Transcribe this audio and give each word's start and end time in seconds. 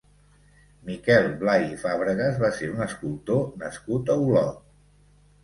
Miquel 0.87 1.29
Blay 1.43 1.65
i 1.73 1.77
Fàbregas 1.83 2.41
va 2.45 2.49
ser 2.57 2.71
un 2.73 2.81
escultor 2.87 3.45
nascut 3.67 4.13
a 4.17 4.19
Olot. 4.27 4.59